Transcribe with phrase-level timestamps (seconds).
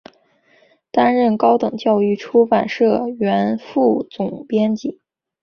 [0.89, 4.99] 担任高等教育出版社原副总编辑。